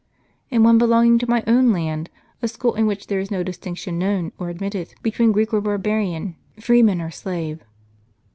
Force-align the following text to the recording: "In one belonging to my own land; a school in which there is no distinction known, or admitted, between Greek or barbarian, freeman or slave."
"In 0.49 0.63
one 0.63 0.79
belonging 0.79 1.19
to 1.19 1.29
my 1.29 1.43
own 1.45 1.71
land; 1.71 2.09
a 2.41 2.47
school 2.47 2.73
in 2.73 2.87
which 2.87 3.05
there 3.05 3.19
is 3.19 3.29
no 3.29 3.43
distinction 3.43 3.99
known, 3.99 4.31
or 4.39 4.49
admitted, 4.49 4.95
between 5.03 5.31
Greek 5.31 5.53
or 5.53 5.61
barbarian, 5.61 6.35
freeman 6.59 6.99
or 6.99 7.11
slave." 7.11 7.63